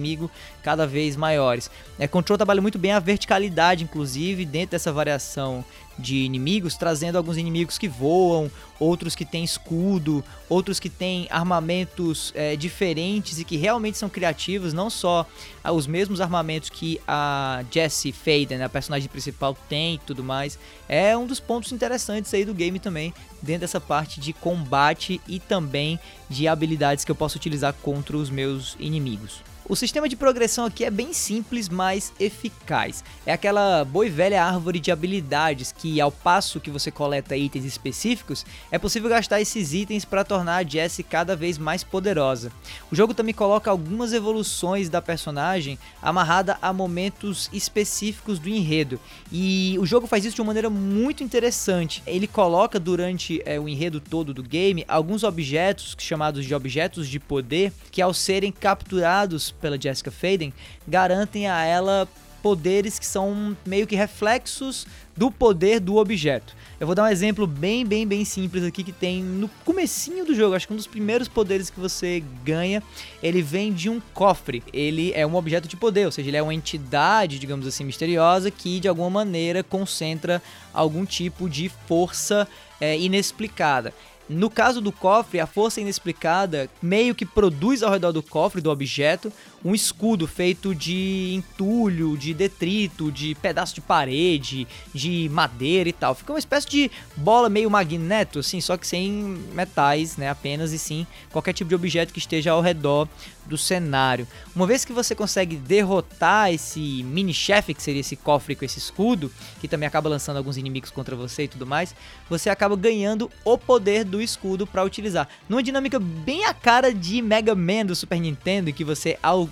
cada 0.62 0.86
vez 0.86 1.16
maiores. 1.16 1.70
É, 1.98 2.08
Control 2.08 2.38
trabalha 2.38 2.62
muito 2.62 2.78
bem 2.78 2.92
a 2.92 3.00
verticalidade, 3.00 3.84
inclusive, 3.84 4.46
dentro 4.46 4.72
dessa 4.72 4.92
variação 4.92 5.64
de 5.98 6.18
inimigos, 6.18 6.76
trazendo 6.76 7.18
alguns 7.18 7.38
inimigos 7.38 7.78
que 7.78 7.88
voam, 7.88 8.52
outros 8.80 9.16
que 9.16 9.24
têm 9.24 9.44
escudo, 9.44 10.24
outros 10.50 10.80
que 10.80 10.90
têm 10.90 11.28
armamentos 11.30 12.34
é, 12.36 12.56
diferentes 12.56 13.40
e 13.40 13.46
que 13.46 13.56
realmente 13.56 13.98
são 13.98 14.10
criativos, 14.10 14.74
não 14.74 14.90
só 14.90 15.26
os 15.74 15.88
mesmos 15.88 16.20
armamentos 16.20 16.70
que 16.70 17.00
a 17.08 17.64
Jessie 17.72 18.12
Faden, 18.12 18.62
a 18.62 18.70
personagem 18.70 19.08
principal, 19.08 19.58
tem 19.70 19.96
e 19.96 20.00
tudo 20.00 20.24
mais. 20.24 20.60
É 20.88 21.16
um 21.16 21.26
dos 21.26 21.40
pontos 21.40 21.72
interessantes 21.72 22.34
aí 22.34 22.44
do 22.44 22.54
game 22.54 22.80
também, 22.80 23.14
dentro 23.42 23.62
dessa 23.62 23.80
parte 23.80 24.20
de 24.20 24.34
combate 24.34 25.22
e 25.28 25.40
também 25.40 26.00
de 26.30 26.48
habilidades 26.48 27.06
que 27.06 27.12
eu 27.12 27.16
posso 27.16 27.38
utilizar 27.38 27.74
contra 27.82 28.18
os 28.18 28.30
meus 28.30 28.76
inimigos. 28.80 29.55
O 29.68 29.76
sistema 29.76 30.08
de 30.08 30.16
progressão 30.16 30.64
aqui 30.64 30.86
é 30.86 30.92
bem 30.92 31.12
simples, 31.12 31.68
mas 31.70 32.14
eficaz. 32.20 33.04
É 33.26 33.34
aquela 33.34 33.84
boa 33.84 34.06
e 34.06 34.12
velha 34.12 34.44
árvore 34.44 34.80
de 34.80 34.92
habilidades 34.92 35.72
que, 35.72 36.00
ao 36.00 36.12
passo 36.12 36.60
que 36.60 36.70
você 36.70 36.92
coleta 36.92 37.36
itens 37.36 37.66
específicos, 37.66 38.46
é 38.70 38.78
possível 38.78 39.10
gastar 39.10 39.42
esses 39.42 39.74
itens 39.74 40.06
para 40.06 40.24
tornar 40.24 40.58
a 40.58 40.64
Jessie 40.64 41.04
cada 41.04 41.36
vez 41.36 41.58
mais 41.58 41.84
poderosa. 41.84 42.52
O 42.92 42.96
jogo 42.96 43.16
também 43.16 43.34
coloca 43.34 43.72
algumas 43.72 44.14
evoluções 44.14 44.88
da 44.88 45.02
personagem 45.02 45.80
amarrada 46.00 46.60
a 46.62 46.72
momentos 46.72 47.50
específicos 47.52 48.38
do 48.38 48.50
enredo, 48.50 49.00
e 49.32 49.78
o 49.80 49.86
jogo 49.86 50.06
faz 50.06 50.26
isso 50.26 50.36
de 50.36 50.42
uma 50.42 50.48
maneira 50.48 50.70
muito 50.70 51.24
interessante. 51.24 52.04
Ele 52.06 52.28
coloca 52.28 52.80
durante 52.80 53.42
é, 53.44 53.60
o 53.60 53.68
enredo 53.68 54.00
todo 54.00 54.32
do 54.32 54.44
game 54.44 54.86
alguns 54.88 55.24
objetos 55.24 55.96
chamados 55.98 56.46
de 56.46 56.54
objetos 56.54 57.08
de 57.08 57.20
poder 57.20 57.74
que, 57.90 58.00
ao 58.00 58.14
serem 58.14 58.52
capturados 58.52 59.55
pela 59.60 59.80
Jessica 59.80 60.12
Faden 60.12 60.54
garantem 60.88 61.48
a 61.48 61.64
ela 61.64 62.08
poderes 62.46 63.00
que 63.00 63.06
são 63.08 63.58
meio 63.66 63.88
que 63.88 63.96
reflexos 63.96 64.86
do 65.18 65.32
poder 65.32 65.80
do 65.80 65.96
objeto. 65.96 66.56
Eu 66.80 66.86
vou 66.86 66.96
dar 66.96 67.06
um 67.06 67.08
exemplo 67.08 67.48
bem, 67.48 67.84
bem, 67.84 68.06
bem 68.06 68.24
simples 68.24 68.64
aqui 68.64 68.84
que 68.84 68.92
tem 68.92 69.24
no 69.24 69.50
comecinho 69.66 70.24
do 70.24 70.36
jogo. 70.36 70.54
Acho 70.54 70.68
que 70.68 70.74
um 70.74 70.76
dos 70.76 70.86
primeiros 70.86 71.28
poderes 71.28 71.72
que 71.72 71.80
você 71.80 72.24
ganha, 72.44 72.84
ele 73.24 73.42
vem 73.42 73.74
de 73.74 73.90
um 73.90 74.00
cofre. 74.14 74.62
Ele 74.72 75.12
é 75.16 75.26
um 75.26 75.34
objeto 75.34 75.68
de 75.68 75.76
poder, 75.76 76.06
ou 76.06 76.12
seja, 76.12 76.30
ele 76.30 76.38
é 76.38 76.44
uma 76.44 76.54
entidade, 76.54 77.40
digamos 77.40 77.66
assim, 77.66 77.84
misteriosa 77.84 78.52
que 78.52 78.80
de 78.80 78.88
alguma 78.88 79.10
maneira 79.10 79.64
concentra 79.64 80.40
algum 80.72 81.04
tipo 81.04 81.50
de 81.50 81.68
força 81.88 82.48
é, 82.80 82.96
inexplicada. 82.96 83.92
No 84.28 84.50
caso 84.50 84.82
do 84.82 84.92
cofre, 84.92 85.40
a 85.40 85.46
força 85.46 85.80
inexplicada 85.80 86.68
meio 86.82 87.14
que 87.14 87.26
produz 87.26 87.84
ao 87.84 87.92
redor 87.92 88.12
do 88.12 88.24
cofre, 88.24 88.60
do 88.60 88.72
objeto, 88.72 89.32
um 89.64 89.74
escudo 89.74 90.28
feito 90.28 90.76
de 90.76 91.34
entulho, 91.34 92.16
de 92.16 92.34
detrito, 92.34 93.12
de 93.12 93.34
pedaço 93.36 93.74
de 93.74 93.82
parede, 93.82 94.68
de 94.94 95.28
madeira 95.30 95.90
e 95.90 95.94
tal. 95.94 96.14
Fica 96.14 96.34
uma 96.34 96.40
espécie 96.40 96.70
de 96.70 96.92
bola 97.18 97.50
meio 97.50 97.70
magneto, 97.70 98.40
assim, 98.40 98.62
só 98.62 98.78
que 98.78 98.86
sem 98.86 99.12
metais, 99.54 100.18
né, 100.18 100.30
apenas 100.30 100.72
e 100.72 100.78
sim 100.78 101.08
qualquer 101.32 101.54
tipo 101.54 101.70
de 101.70 101.76
objeto 101.76 102.14
que 102.14 102.20
esteja 102.20 102.52
ao 102.52 102.62
redor 102.62 103.08
do 103.46 103.58
cenário. 103.58 104.28
Uma 104.56 104.68
vez 104.68 104.86
que 104.86 104.94
você 104.94 105.16
consegue 105.16 105.56
derrotar 105.56 106.52
esse 106.52 107.04
mini 107.04 107.34
chefe, 107.34 107.74
que 107.74 107.82
seria 107.82 108.02
esse 108.02 108.16
cofre 108.16 108.56
com 108.56 108.66
esse 108.66 108.80
escudo, 108.80 109.32
que 109.60 109.68
também 109.68 109.88
acaba 109.88 110.10
lançando 110.10 110.38
alguns 110.38 110.58
inimigos 110.58 110.92
contra 110.92 111.16
você 111.16 111.44
e 111.44 111.48
tudo 111.48 111.66
mais, 111.66 111.96
você 112.30 112.50
acaba 112.50 112.76
ganhando 112.76 113.32
o 113.44 113.58
poder 113.58 114.04
do 114.04 114.15
escudo 114.22 114.66
para 114.66 114.84
utilizar. 114.84 115.28
Numa 115.48 115.64
dinâmica 115.64 116.00
bem 116.00 116.46
a 116.46 116.54
cara 116.54 116.94
de 116.94 117.22
Mega 117.22 117.56
Man 117.56 117.86
do 117.86 117.96
Super 117.96 118.20
Nintendo, 118.20 118.72
que 118.74 118.84
você 118.84 119.18
ao 119.22 119.50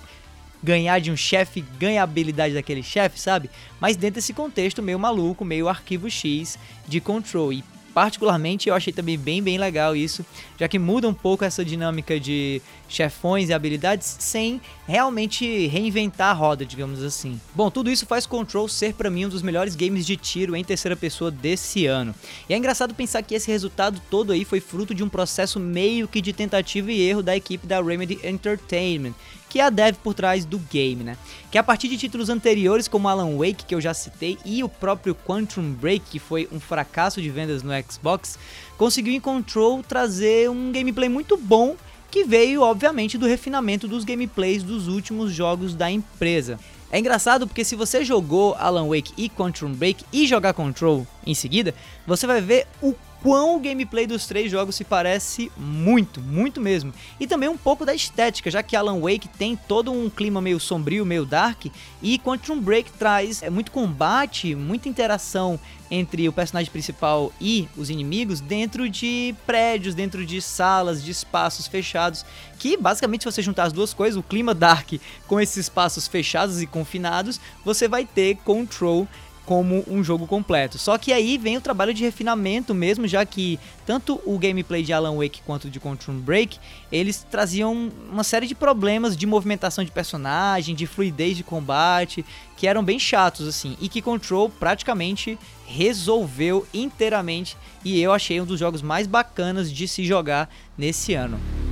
ganhar 0.64 1.00
de 1.00 1.12
um 1.12 1.18
chefe, 1.18 1.62
ganha 1.78 2.02
a 2.02 2.04
habilidade 2.06 2.54
daquele 2.54 2.82
chefe, 2.82 3.20
sabe? 3.20 3.50
Mas 3.82 3.98
dentro 3.98 4.16
desse 4.16 4.34
contexto 4.34 4.82
meio 4.82 4.98
maluco, 4.98 5.44
meio 5.44 5.68
arquivo 5.68 6.10
X 6.10 6.58
de 6.88 7.02
Control. 7.02 7.52
E 7.52 7.64
particularmente 7.94 8.70
eu 8.70 8.76
achei 8.76 8.92
também 8.92 9.18
bem 9.18 9.42
bem 9.42 9.58
legal 9.58 9.96
isso, 9.96 10.26
já 10.60 10.68
que 10.68 10.80
muda 10.80 11.08
um 11.08 11.14
pouco 11.14 11.46
essa 11.46 11.64
dinâmica 11.64 12.20
de 12.20 12.62
chefões 12.90 13.50
e 13.50 13.54
habilidades 13.54 14.18
sem 14.20 14.62
realmente 14.88 15.68
reinventar 15.68 16.30
a 16.30 16.34
roda, 16.34 16.66
digamos 16.66 17.02
assim. 17.02 17.40
Bom, 17.56 17.70
tudo 17.70 17.90
isso 17.90 18.06
faz 18.06 18.26
Control 18.26 18.68
ser 18.68 18.94
para 18.94 19.10
mim 19.10 19.26
um 19.26 19.30
dos 19.30 19.42
melhores 19.42 19.76
games 19.76 20.06
de 20.06 20.16
tiro 20.16 20.56
em 20.56 20.64
terceira 20.64 20.96
pessoa 20.96 21.32
desse 21.32 21.86
ano. 21.86 22.14
E 22.48 22.54
é 22.54 22.58
engraçado 22.58 22.94
pensar 22.94 23.22
que 23.22 23.36
esse 23.36 23.50
resultado 23.50 24.02
todo 24.10 24.32
aí 24.32 24.46
foi 24.46 24.60
fruto 24.60 24.94
de 24.94 25.04
um 25.04 25.10
processo 25.10 25.60
meio 25.60 26.08
que 26.08 26.22
de 26.22 26.34
tentativa 26.34 26.92
e 26.92 27.02
erro 27.02 27.24
da 27.24 27.36
equipe 27.36 27.66
da 27.66 27.82
Remedy 27.82 28.20
Entertainment, 28.24 29.14
que 29.54 29.60
é 29.60 29.64
a 29.66 29.70
dev 29.70 29.98
por 29.98 30.16
trás 30.16 30.46
do 30.46 30.58
game, 30.58 31.04
né? 31.04 31.16
Que 31.52 31.60
a 31.60 31.64
partir 31.64 31.88
de 31.88 31.96
títulos 31.96 32.28
anteriores 32.28 32.88
como 32.88 33.08
Alan 33.08 33.38
Wake, 33.38 33.66
que 33.68 33.76
eu 33.76 33.80
já 33.80 33.94
citei, 33.94 34.36
e 34.44 34.64
o 34.64 34.68
próprio 34.68 35.14
Quantum 35.14 35.74
Break, 35.74 36.06
que 36.10 36.18
foi 36.18 36.50
um 36.52 36.60
fracasso 36.60 37.22
de 37.22 37.30
vendas 37.30 37.62
no 37.62 37.70
Xbox, 37.88 38.40
conseguiu 38.80 39.14
em 39.14 39.20
Control 39.20 39.84
trazer 39.84 40.50
um 40.50 40.72
gameplay 40.72 41.08
muito 41.08 41.38
bom 41.38 41.76
que 42.10 42.24
veio, 42.24 42.64
obviamente, 42.64 43.16
do 43.16 43.28
refinamento 43.28 43.88
dos 43.88 44.04
gameplays 44.04 44.64
dos 44.64 44.88
últimos 44.88 45.32
jogos 45.32 45.76
da 45.76 45.92
empresa. 45.92 46.60
É 46.92 46.98
engraçado 46.98 47.46
porque 47.46 47.64
se 47.64 47.76
você 47.76 48.04
jogou 48.04 48.56
Alan 48.56 48.88
Wake 48.88 49.14
e 49.16 49.30
Quantum 49.30 49.72
Break 49.72 50.04
e 50.12 50.26
jogar 50.26 50.56
Control 50.56 51.06
em 51.28 51.36
seguida, 51.36 51.76
você 52.08 52.26
vai 52.26 52.42
ver 52.42 52.66
o 52.82 52.96
quão 53.24 53.56
o 53.56 53.60
gameplay 53.60 54.06
dos 54.06 54.28
três 54.28 54.52
jogos 54.52 54.76
se 54.76 54.84
parece 54.84 55.50
muito, 55.56 56.20
muito 56.20 56.60
mesmo. 56.60 56.94
E 57.18 57.26
também 57.26 57.48
um 57.48 57.58
pouco 57.58 57.86
da 57.86 57.96
estética, 57.96 58.52
já 58.52 58.62
que 58.62 58.76
Alan 58.76 59.00
Wake 59.00 59.30
tem 59.30 59.56
todo 59.56 59.94
um 59.94 60.10
clima 60.10 60.42
meio 60.42 60.60
sombrio, 60.60 61.06
meio 61.06 61.26
dark, 61.26 61.68
e 62.02 62.20
Quantum 62.20 62.60
Break 62.60 62.92
traz 62.92 63.42
é, 63.42 63.50
muito 63.50 63.72
combate, 63.72 64.54
muita 64.54 64.90
interação 64.90 65.58
entre 65.90 66.28
o 66.28 66.34
personagem 66.34 66.72
principal 66.72 67.32
e 67.40 67.68
os 67.78 67.90
inimigos 67.90 68.42
dentro 68.42 68.90
de 68.90 69.34
prédios, 69.46 69.96
dentro 69.96 70.26
de 70.26 70.42
salas, 70.42 71.04
de 71.04 71.12
espaços 71.12 71.68
fechados, 71.68 72.26
que 72.60 72.76
basicamente 72.76 73.22
se 73.22 73.32
você 73.32 73.42
juntar 73.42 73.66
as 73.66 73.74
duas 73.74 73.94
coisas, 73.94 74.18
o 74.18 74.24
clima 74.24 74.54
dark 74.54 74.94
com 75.28 75.40
esses 75.40 75.58
espaços 75.58 76.08
fechados 76.08 76.62
e 76.62 76.68
confinados, 76.68 77.40
você 77.64 77.88
vai 77.88 78.06
ter 78.06 78.36
Control 78.38 79.08
como 79.46 79.84
um 79.88 80.04
jogo 80.04 80.26
completo. 80.26 80.78
Só 80.78 80.98
que 80.98 81.12
aí 81.12 81.38
vem 81.38 81.58
o 81.58 81.62
trabalho 81.62 81.94
de 81.94 82.04
refinamento 82.04 82.74
mesmo, 82.74 83.08
já 83.08 83.26
que 83.26 83.60
tanto 83.86 84.22
o 84.26 84.38
gameplay 84.38 84.84
de 84.84 84.94
Alan 84.94 85.18
Wake 85.18 85.42
quanto 85.46 85.70
de 85.70 85.80
Control 85.80 86.16
Break, 86.18 86.58
eles 86.92 87.26
traziam 87.30 87.92
uma 88.10 88.24
série 88.24 88.48
de 88.48 88.56
problemas 88.56 89.18
de 89.18 89.26
movimentação 89.26 89.84
de 89.84 89.92
personagem, 89.92 90.76
de 90.76 90.88
fluidez 90.88 91.36
de 91.36 91.44
combate, 91.44 92.26
que 92.56 92.68
eram 92.68 92.84
bem 92.84 92.98
chatos 92.98 93.48
assim, 93.48 93.78
e 93.82 93.90
que 93.90 94.02
Control 94.02 94.50
praticamente 94.50 95.38
resolveu 95.66 96.66
inteiramente, 96.74 97.58
e 97.84 98.00
eu 98.02 98.14
achei 98.14 98.40
um 98.40 98.46
dos 98.46 98.60
jogos 98.60 98.82
mais 98.82 99.08
bacanas 99.08 99.72
de 99.72 99.88
se 99.88 100.06
jogar 100.06 100.50
nesse 100.78 101.14
ano. 101.14 101.63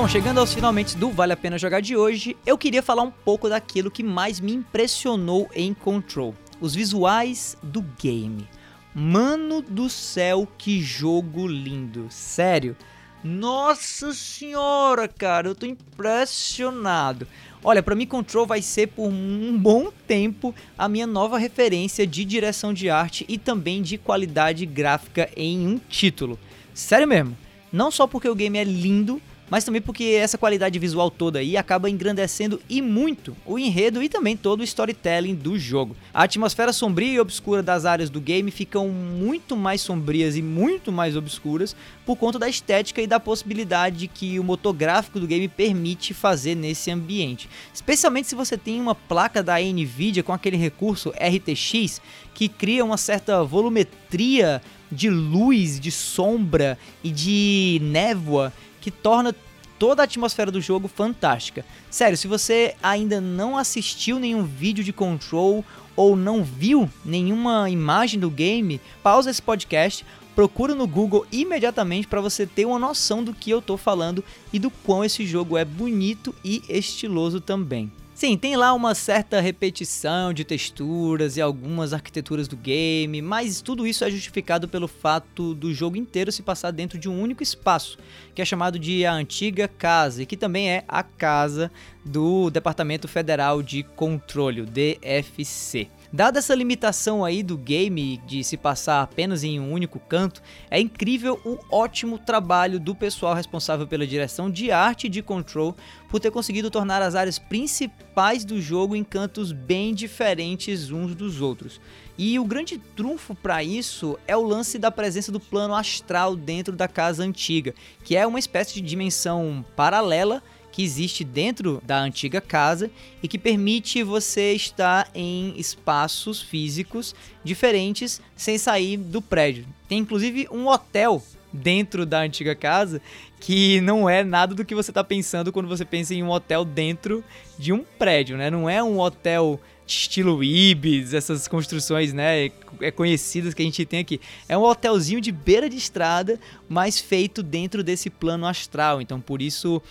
Bom, 0.00 0.08
chegando 0.08 0.40
aos 0.40 0.54
finalmente 0.54 0.96
do 0.96 1.10
Vale 1.10 1.34
a 1.34 1.36
Pena 1.36 1.58
Jogar 1.58 1.82
de 1.82 1.94
hoje, 1.94 2.34
eu 2.46 2.56
queria 2.56 2.82
falar 2.82 3.02
um 3.02 3.10
pouco 3.10 3.50
daquilo 3.50 3.90
que 3.90 4.02
mais 4.02 4.40
me 4.40 4.50
impressionou 4.50 5.46
em 5.54 5.74
Control: 5.74 6.34
os 6.58 6.74
visuais 6.74 7.54
do 7.62 7.84
game. 8.02 8.48
Mano 8.94 9.60
do 9.60 9.90
céu, 9.90 10.48
que 10.56 10.80
jogo 10.80 11.46
lindo! 11.46 12.06
Sério, 12.08 12.74
nossa 13.22 14.14
senhora, 14.14 15.06
cara, 15.06 15.48
eu 15.48 15.54
tô 15.54 15.66
impressionado. 15.66 17.28
Olha, 17.62 17.82
para 17.82 17.94
mim 17.94 18.06
Control 18.06 18.46
vai 18.46 18.62
ser 18.62 18.86
por 18.86 19.06
um 19.06 19.58
bom 19.58 19.92
tempo 20.06 20.54
a 20.78 20.88
minha 20.88 21.06
nova 21.06 21.36
referência 21.36 22.06
de 22.06 22.24
direção 22.24 22.72
de 22.72 22.88
arte 22.88 23.26
e 23.28 23.36
também 23.36 23.82
de 23.82 23.98
qualidade 23.98 24.64
gráfica 24.64 25.28
em 25.36 25.68
um 25.68 25.76
título. 25.76 26.38
Sério 26.72 27.06
mesmo. 27.06 27.36
Não 27.70 27.90
só 27.90 28.06
porque 28.06 28.28
o 28.28 28.34
game 28.34 28.58
é 28.58 28.64
lindo, 28.64 29.20
mas 29.50 29.64
também 29.64 29.82
porque 29.82 30.04
essa 30.04 30.38
qualidade 30.38 30.78
visual 30.78 31.10
toda 31.10 31.40
aí 31.40 31.56
acaba 31.56 31.90
engrandecendo 31.90 32.60
e 32.68 32.80
muito 32.80 33.36
o 33.44 33.58
enredo 33.58 34.02
e 34.02 34.08
também 34.08 34.36
todo 34.36 34.60
o 34.60 34.64
storytelling 34.64 35.34
do 35.34 35.58
jogo. 35.58 35.96
A 36.14 36.22
atmosfera 36.22 36.72
sombria 36.72 37.14
e 37.14 37.20
obscura 37.20 37.62
das 37.62 37.84
áreas 37.84 38.08
do 38.08 38.20
game 38.20 38.50
ficam 38.50 38.88
muito 38.88 39.56
mais 39.56 39.80
sombrias 39.80 40.36
e 40.36 40.42
muito 40.42 40.92
mais 40.92 41.16
obscuras 41.16 41.74
por 42.06 42.16
conta 42.16 42.38
da 42.38 42.48
estética 42.48 43.02
e 43.02 43.06
da 43.06 43.18
possibilidade 43.18 44.06
que 44.06 44.38
o 44.38 44.44
motor 44.44 44.72
gráfico 44.72 45.18
do 45.18 45.26
game 45.26 45.48
permite 45.48 46.14
fazer 46.14 46.54
nesse 46.54 46.90
ambiente. 46.90 47.48
Especialmente 47.74 48.28
se 48.28 48.34
você 48.34 48.56
tem 48.56 48.80
uma 48.80 48.94
placa 48.94 49.42
da 49.42 49.58
Nvidia 49.58 50.22
com 50.22 50.32
aquele 50.32 50.56
recurso 50.56 51.10
RTX 51.10 52.00
que 52.34 52.48
cria 52.48 52.84
uma 52.84 52.96
certa 52.96 53.42
volumetria 53.42 54.62
de 54.90 55.08
luz, 55.08 55.78
de 55.78 55.90
sombra 55.90 56.78
e 57.02 57.10
de 57.10 57.78
névoa 57.82 58.52
que 58.80 58.90
torna 58.90 59.34
toda 59.78 60.02
a 60.02 60.04
atmosfera 60.04 60.50
do 60.50 60.60
jogo 60.60 60.88
fantástica. 60.88 61.64
Sério, 61.90 62.16
se 62.16 62.28
você 62.28 62.74
ainda 62.82 63.20
não 63.20 63.56
assistiu 63.56 64.18
nenhum 64.18 64.44
vídeo 64.44 64.84
de 64.84 64.92
Control 64.92 65.64
ou 65.96 66.14
não 66.14 66.44
viu 66.44 66.88
nenhuma 67.04 67.68
imagem 67.70 68.20
do 68.20 68.30
game, 68.30 68.80
pausa 69.02 69.30
esse 69.30 69.40
podcast, 69.40 70.04
procura 70.34 70.74
no 70.74 70.86
Google 70.86 71.26
imediatamente 71.32 72.06
para 72.06 72.20
você 72.20 72.46
ter 72.46 72.64
uma 72.64 72.78
noção 72.78 73.24
do 73.24 73.34
que 73.34 73.50
eu 73.50 73.60
tô 73.60 73.76
falando 73.76 74.24
e 74.52 74.58
do 74.58 74.70
quão 74.70 75.04
esse 75.04 75.26
jogo 75.26 75.56
é 75.56 75.64
bonito 75.64 76.34
e 76.44 76.62
estiloso 76.68 77.40
também. 77.40 77.90
Sim, 78.20 78.36
tem 78.36 78.54
lá 78.54 78.74
uma 78.74 78.94
certa 78.94 79.40
repetição 79.40 80.30
de 80.34 80.44
texturas 80.44 81.38
e 81.38 81.40
algumas 81.40 81.94
arquiteturas 81.94 82.46
do 82.46 82.54
game, 82.54 83.22
mas 83.22 83.62
tudo 83.62 83.86
isso 83.86 84.04
é 84.04 84.10
justificado 84.10 84.68
pelo 84.68 84.86
fato 84.86 85.54
do 85.54 85.72
jogo 85.72 85.96
inteiro 85.96 86.30
se 86.30 86.42
passar 86.42 86.70
dentro 86.70 86.98
de 86.98 87.08
um 87.08 87.18
único 87.18 87.42
espaço, 87.42 87.96
que 88.34 88.42
é 88.42 88.44
chamado 88.44 88.78
de 88.78 89.06
a 89.06 89.14
Antiga 89.14 89.66
Casa, 89.66 90.22
e 90.22 90.26
que 90.26 90.36
também 90.36 90.70
é 90.70 90.84
a 90.86 91.02
casa 91.02 91.72
do 92.04 92.50
Departamento 92.50 93.08
Federal 93.08 93.62
de 93.62 93.84
Controle, 93.84 94.60
o 94.60 94.66
DFC. 94.66 95.88
Dada 96.12 96.40
essa 96.40 96.56
limitação 96.56 97.24
aí 97.24 97.40
do 97.40 97.56
game 97.56 98.16
de 98.26 98.42
se 98.42 98.56
passar 98.56 99.00
apenas 99.00 99.44
em 99.44 99.60
um 99.60 99.72
único 99.72 100.00
canto, 100.00 100.42
é 100.68 100.80
incrível 100.80 101.40
o 101.44 101.56
ótimo 101.70 102.18
trabalho 102.18 102.80
do 102.80 102.96
pessoal 102.96 103.32
responsável 103.32 103.86
pela 103.86 104.04
direção 104.04 104.50
de 104.50 104.72
arte 104.72 105.08
de 105.08 105.22
Control 105.22 105.76
por 106.08 106.18
ter 106.18 106.32
conseguido 106.32 106.68
tornar 106.68 107.00
as 107.00 107.14
áreas 107.14 107.38
principais 107.38 108.44
do 108.44 108.60
jogo 108.60 108.96
em 108.96 109.04
cantos 109.04 109.52
bem 109.52 109.94
diferentes 109.94 110.90
uns 110.90 111.14
dos 111.14 111.40
outros. 111.40 111.80
E 112.18 112.40
o 112.40 112.44
grande 112.44 112.76
trunfo 112.76 113.32
para 113.32 113.62
isso 113.62 114.18
é 114.26 114.36
o 114.36 114.44
lance 114.44 114.80
da 114.80 114.90
presença 114.90 115.30
do 115.30 115.38
plano 115.38 115.76
astral 115.76 116.34
dentro 116.34 116.74
da 116.74 116.88
casa 116.88 117.22
antiga, 117.22 117.72
que 118.02 118.16
é 118.16 118.26
uma 118.26 118.40
espécie 118.40 118.74
de 118.74 118.80
dimensão 118.80 119.64
paralela 119.76 120.42
que 120.70 120.82
existe 120.82 121.24
dentro 121.24 121.82
da 121.84 122.00
antiga 122.00 122.40
casa 122.40 122.90
e 123.22 123.28
que 123.28 123.38
permite 123.38 124.02
você 124.02 124.52
estar 124.52 125.10
em 125.14 125.54
espaços 125.56 126.40
físicos 126.40 127.14
diferentes 127.42 128.20
sem 128.36 128.58
sair 128.58 128.96
do 128.96 129.20
prédio. 129.20 129.66
Tem 129.88 129.98
inclusive 129.98 130.48
um 130.50 130.68
hotel 130.68 131.22
dentro 131.52 132.06
da 132.06 132.20
antiga 132.20 132.54
casa 132.54 133.00
que 133.40 133.80
não 133.80 134.08
é 134.08 134.22
nada 134.22 134.54
do 134.54 134.64
que 134.64 134.74
você 134.74 134.90
está 134.90 135.02
pensando 135.02 135.52
quando 135.52 135.68
você 135.68 135.84
pensa 135.84 136.14
em 136.14 136.22
um 136.22 136.30
hotel 136.30 136.64
dentro 136.64 137.24
de 137.58 137.72
um 137.72 137.84
prédio, 137.98 138.36
né? 138.36 138.50
Não 138.50 138.68
é 138.68 138.82
um 138.82 139.00
hotel 139.00 139.58
estilo 139.86 140.42
Ibis, 140.44 141.14
essas 141.14 141.48
construções, 141.48 142.12
né, 142.12 142.50
é 142.80 142.90
conhecidas 142.90 143.52
que 143.54 143.62
a 143.62 143.64
gente 143.64 143.84
tem 143.84 144.00
aqui. 144.00 144.20
É 144.48 144.56
um 144.56 144.62
hotelzinho 144.62 145.20
de 145.20 145.32
beira 145.32 145.68
de 145.68 145.76
estrada, 145.76 146.38
mas 146.68 147.00
feito 147.00 147.42
dentro 147.42 147.82
desse 147.82 148.08
plano 148.08 148.46
astral. 148.46 149.00
Então, 149.02 149.20
por 149.20 149.42
isso 149.42 149.82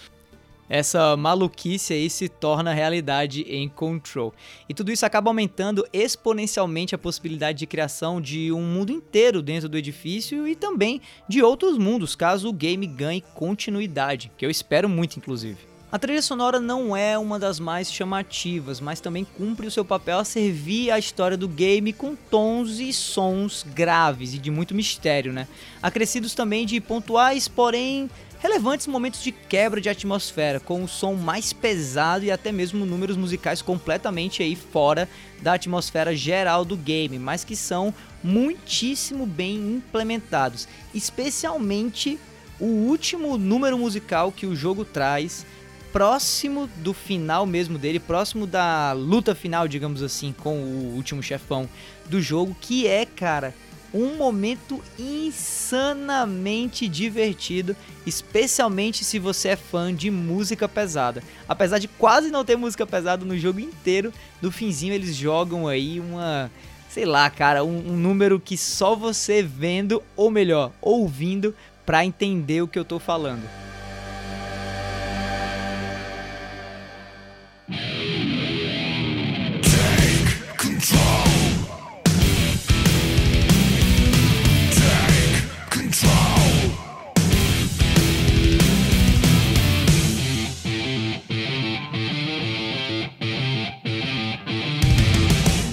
essa 0.70 1.18
maluquice 1.18 1.94
aí 1.94 2.10
se 2.10 2.30
torna 2.30 2.74
realidade 2.74 3.42
em 3.42 3.68
Control. 3.68 4.34
E 4.70 4.74
tudo 4.74 4.92
isso 4.92 5.06
acaba 5.06 5.30
aumentando 5.30 5.86
exponencialmente 5.92 6.94
a 6.94 6.98
possibilidade 6.98 7.58
de 7.58 7.68
criação 7.68 8.22
de 8.22 8.52
um 8.52 8.62
mundo 8.62 8.92
inteiro 8.92 9.42
dentro 9.42 9.68
do 9.68 9.78
edifício 9.78 10.48
e 10.48 10.56
também 10.56 11.02
de 11.28 11.42
outros 11.42 11.78
mundos, 11.78 12.16
caso 12.16 12.48
o 12.48 12.54
game 12.54 12.86
ganhe 12.86 13.24
continuidade, 13.34 14.32
que 14.38 14.46
eu 14.46 14.50
espero 14.50 14.88
muito 14.88 15.18
inclusive. 15.18 15.70
A 15.92 15.98
trilha 15.98 16.22
sonora 16.22 16.60
não 16.60 16.96
é 16.96 17.18
uma 17.18 17.40
das 17.40 17.60
mais 17.60 17.92
chamativas, 17.92 18.80
mas 18.80 19.02
também 19.02 19.26
cumpre 19.26 19.66
o 19.66 19.72
seu 19.72 19.84
papel 19.84 20.20
a 20.20 20.24
servir 20.24 20.92
a 20.92 21.00
história 21.00 21.36
do 21.36 21.48
game 21.48 21.92
com 21.92 22.16
tons 22.16 22.80
e 22.80 22.94
sons 22.94 23.66
graves 23.74 24.36
e 24.36 24.38
de 24.38 24.52
muito 24.52 24.76
mistério, 24.76 25.34
né? 25.34 25.48
Acrescidos 25.82 26.36
também 26.36 26.64
de 26.68 26.80
pontuais, 26.80 27.48
porém 27.48 28.08
relevantes 28.40 28.88
momentos 28.88 29.22
de 29.22 29.32
quebra 29.32 29.82
de 29.82 29.90
atmosfera, 29.90 30.60
com 30.60 30.84
o 30.84 30.88
som 30.88 31.14
mais 31.14 31.54
pesado 31.54 32.26
e 32.26 32.32
até 32.32 32.52
mesmo 32.52 32.86
números 32.86 33.18
musicais 33.18 33.62
completamente 33.62 34.42
aí 34.42 34.56
fora 34.56 35.08
da 35.42 35.54
atmosfera 35.54 36.16
geral 36.16 36.64
do 36.64 36.76
game, 36.76 37.20
mas 37.20 37.44
que 37.44 37.56
são 37.56 37.94
muitíssimo 38.24 39.26
bem 39.26 39.56
implementados, 39.56 40.68
especialmente 40.94 42.20
o 42.60 42.66
último 42.66 43.38
número 43.38 43.78
musical 43.78 44.32
que 44.32 44.46
o 44.46 44.56
jogo 44.56 44.84
traz, 44.84 45.46
próximo 45.92 46.68
do 46.78 46.94
final 46.94 47.46
mesmo 47.46 47.78
dele, 47.78 48.00
próximo 48.00 48.46
da 48.46 48.94
luta 48.94 49.34
final, 49.34 49.68
digamos 49.68 50.04
assim, 50.04 50.34
com 50.38 50.58
o 50.58 50.96
último 50.96 51.24
chefão 51.24 51.68
do 52.06 52.22
jogo, 52.22 52.56
que 52.60 52.88
é, 52.88 53.06
cara, 53.06 53.54
um 53.94 54.16
momento 54.16 54.82
insanamente 54.98 56.88
divertido, 56.88 57.76
especialmente 58.06 59.04
se 59.04 59.20
você 59.20 59.50
é 59.50 59.56
fã 59.56 59.94
de 59.94 60.12
música 60.12 60.68
pesada. 60.68 61.24
Apesar 61.48 61.80
de 61.80 61.88
quase 61.88 62.30
não 62.30 62.46
ter 62.46 62.56
música 62.56 62.86
pesada 62.86 63.26
no 63.26 63.38
jogo 63.38 63.60
inteiro, 63.60 64.14
no 64.42 64.52
finzinho 64.52 64.94
eles 64.94 65.16
jogam 65.16 65.68
aí 65.68 66.00
uma, 66.00 66.52
sei 66.90 67.06
lá, 67.06 67.30
cara, 67.30 67.64
um, 67.64 67.92
um 67.92 67.98
número 67.98 68.40
que 68.40 68.58
só 68.58 68.96
você 68.96 69.42
vendo, 69.42 70.04
ou 70.16 70.30
melhor, 70.30 70.72
ouvindo, 70.82 71.56
para 71.86 72.06
entender 72.06 72.62
o 72.62 72.68
que 72.68 72.78
eu 72.78 72.86
tô 72.86 73.00
falando. 73.00 73.69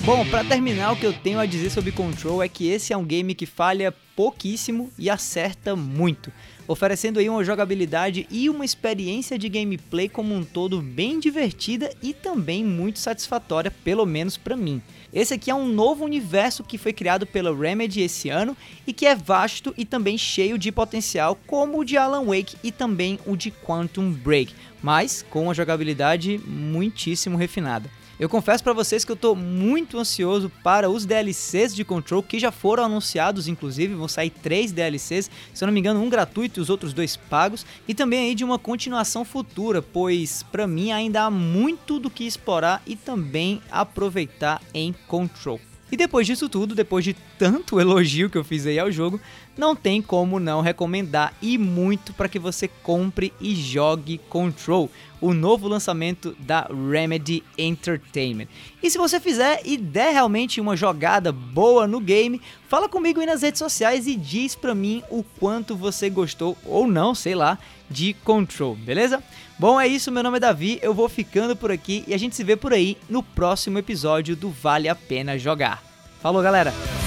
Bom, 0.06 0.24
para 0.24 0.44
terminar, 0.44 0.92
o 0.92 0.96
que 0.96 1.04
eu 1.04 1.12
tenho 1.12 1.40
a 1.40 1.46
dizer 1.46 1.68
sobre 1.68 1.90
Control 1.90 2.40
é 2.40 2.48
que 2.48 2.68
esse 2.68 2.92
é 2.92 2.96
um 2.96 3.04
game 3.04 3.34
que 3.34 3.44
falha 3.44 3.92
pouquíssimo 4.14 4.88
e 4.96 5.10
acerta 5.10 5.74
muito, 5.74 6.32
oferecendo 6.68 7.18
aí 7.18 7.28
uma 7.28 7.42
jogabilidade 7.42 8.24
e 8.30 8.48
uma 8.48 8.64
experiência 8.64 9.36
de 9.36 9.48
gameplay 9.48 10.08
como 10.08 10.32
um 10.32 10.44
todo 10.44 10.80
bem 10.80 11.18
divertida 11.18 11.90
e 12.00 12.14
também 12.14 12.64
muito 12.64 13.00
satisfatória, 13.00 13.68
pelo 13.68 14.06
menos 14.06 14.36
para 14.36 14.56
mim. 14.56 14.80
Esse 15.12 15.34
aqui 15.34 15.50
é 15.50 15.54
um 15.56 15.66
novo 15.66 16.04
universo 16.04 16.62
que 16.62 16.78
foi 16.78 16.92
criado 16.92 17.26
pela 17.26 17.52
Remedy 17.52 18.00
esse 18.00 18.28
ano 18.28 18.56
e 18.86 18.92
que 18.92 19.06
é 19.06 19.14
vasto 19.16 19.74
e 19.76 19.84
também 19.84 20.16
cheio 20.16 20.56
de 20.56 20.70
potencial, 20.70 21.36
como 21.48 21.80
o 21.80 21.84
de 21.84 21.96
Alan 21.96 22.26
Wake 22.26 22.56
e 22.62 22.70
também 22.70 23.18
o 23.26 23.36
de 23.36 23.50
Quantum 23.50 24.12
Break, 24.12 24.54
mas 24.80 25.26
com 25.28 25.42
uma 25.42 25.54
jogabilidade 25.54 26.40
muitíssimo 26.46 27.36
refinada. 27.36 27.90
Eu 28.18 28.30
confesso 28.30 28.64
para 28.64 28.72
vocês 28.72 29.04
que 29.04 29.12
eu 29.12 29.16
tô 29.16 29.34
muito 29.34 29.98
ansioso 29.98 30.50
para 30.64 30.88
os 30.88 31.04
DLCs 31.04 31.74
de 31.74 31.84
Control 31.84 32.22
que 32.22 32.38
já 32.38 32.50
foram 32.50 32.84
anunciados, 32.84 33.46
inclusive 33.46 33.94
vão 33.94 34.08
sair 34.08 34.30
três 34.30 34.72
DLCs, 34.72 35.30
se 35.52 35.62
eu 35.62 35.66
não 35.66 35.72
me 35.72 35.80
engano, 35.80 36.00
um 36.00 36.08
gratuito 36.08 36.58
e 36.58 36.62
os 36.62 36.70
outros 36.70 36.94
dois 36.94 37.14
pagos, 37.14 37.66
e 37.86 37.94
também 37.94 38.28
aí 38.28 38.34
de 38.34 38.42
uma 38.42 38.58
continuação 38.58 39.22
futura, 39.22 39.82
pois 39.82 40.42
para 40.44 40.66
mim 40.66 40.92
ainda 40.92 41.24
há 41.24 41.30
muito 41.30 41.98
do 41.98 42.08
que 42.08 42.26
explorar 42.26 42.80
e 42.86 42.96
também 42.96 43.60
aproveitar 43.70 44.62
em 44.72 44.94
Control. 45.06 45.60
E 45.92 45.96
depois 45.96 46.26
disso 46.26 46.48
tudo, 46.48 46.74
depois 46.74 47.04
de 47.04 47.14
tanto 47.38 47.80
elogio 47.80 48.30
que 48.30 48.38
eu 48.38 48.44
fiz 48.44 48.66
aí 48.66 48.78
ao 48.78 48.90
jogo, 48.90 49.20
não 49.56 49.74
tem 49.74 50.02
como 50.02 50.38
não 50.38 50.60
recomendar 50.60 51.32
e 51.40 51.56
muito 51.56 52.12
para 52.12 52.28
que 52.28 52.38
você 52.38 52.68
compre 52.68 53.32
e 53.40 53.54
jogue 53.54 54.18
Control, 54.28 54.90
o 55.20 55.32
novo 55.32 55.66
lançamento 55.66 56.36
da 56.38 56.68
Remedy 56.90 57.42
Entertainment. 57.56 58.48
E 58.82 58.90
se 58.90 58.98
você 58.98 59.18
fizer 59.18 59.62
e 59.64 59.76
der 59.76 60.12
realmente 60.12 60.60
uma 60.60 60.76
jogada 60.76 61.32
boa 61.32 61.86
no 61.86 62.00
game, 62.00 62.40
fala 62.68 62.88
comigo 62.88 63.20
aí 63.20 63.26
nas 63.26 63.42
redes 63.42 63.58
sociais 63.58 64.06
e 64.06 64.14
diz 64.14 64.54
para 64.54 64.74
mim 64.74 65.02
o 65.10 65.22
quanto 65.22 65.74
você 65.74 66.10
gostou 66.10 66.56
ou 66.64 66.86
não, 66.86 67.14
sei 67.14 67.34
lá, 67.34 67.58
de 67.88 68.14
Control, 68.24 68.74
beleza? 68.74 69.22
Bom, 69.58 69.80
é 69.80 69.86
isso, 69.86 70.12
meu 70.12 70.22
nome 70.22 70.36
é 70.36 70.40
Davi, 70.40 70.78
eu 70.82 70.92
vou 70.92 71.08
ficando 71.08 71.56
por 71.56 71.72
aqui 71.72 72.04
e 72.06 72.12
a 72.12 72.18
gente 72.18 72.36
se 72.36 72.44
vê 72.44 72.56
por 72.56 72.74
aí 72.74 72.98
no 73.08 73.22
próximo 73.22 73.78
episódio 73.78 74.36
do 74.36 74.50
Vale 74.50 74.88
a 74.88 74.94
Pena 74.94 75.38
Jogar. 75.38 75.82
Falou, 76.20 76.42
galera! 76.42 77.05